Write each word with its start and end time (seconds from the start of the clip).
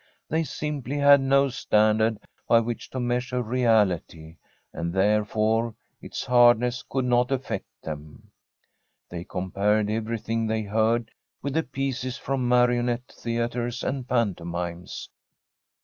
They 0.29 0.43
simply 0.43 0.97
had 0.97 1.21
no 1.21 1.49
standard 1.49 2.17
by 2.49 2.59
which 2.59 2.89
to 2.89 2.99
measure 2.99 3.35
[ii6] 3.35 3.43
Tbi 3.43 3.43
STORY 3.43 3.43
of 3.43 3.43
a 3.43 3.43
COUNTRY 3.43 3.61
HOUSE 3.61 3.85
reality, 3.85 4.37
and 4.73 4.93
therefore 4.93 5.75
its 6.01 6.25
hardness 6.25 6.83
could 6.89 7.05
not 7.05 7.29
affect 7.31 7.67
them. 7.83 8.31
They 9.09 9.23
compared 9.23 9.91
everything 9.91 10.47
they 10.47 10.63
heard 10.63 11.11
with 11.43 11.53
the 11.53 11.61
pieces 11.61 12.17
from 12.17 12.47
marionette 12.49 13.13
theatres 13.15 13.83
and 13.83 14.07
pan 14.09 14.33
tomimes. 14.33 15.07